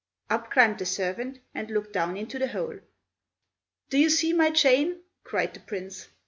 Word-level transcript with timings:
Up 0.31 0.49
climbed 0.49 0.79
the 0.79 0.85
servant, 0.87 1.41
and 1.53 1.69
looked 1.69 1.93
down 1.93 2.17
into 2.17 2.39
the 2.39 2.47
hole. 2.47 2.79
"Do 3.91 3.99
you 3.99 4.09
see 4.09 4.33
my 4.33 4.49
chain?" 4.49 4.99
cried 5.23 5.53
the 5.53 5.59
Prince. 5.59 6.07